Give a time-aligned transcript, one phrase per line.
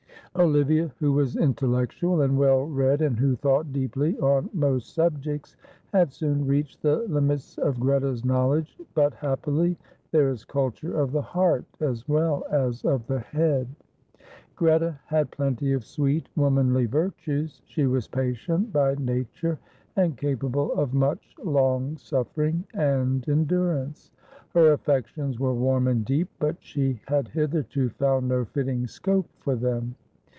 [0.37, 5.57] Olivia, who was intellectual and well read, and who thought deeply on most subjects,
[5.91, 9.77] had soon reached the limits of Greta's knowledge, but happily
[10.11, 13.67] there is culture of the heart as well as of the head.
[14.55, 17.61] Greta had plenty of sweet, womanly virtues.
[17.65, 19.59] She was patient by nature
[19.97, 24.11] and capable of much long suffering and endurance.
[24.53, 29.57] Her affections were warm and deep, but she had hitherto found no fitting scope for
[29.57, 29.95] them.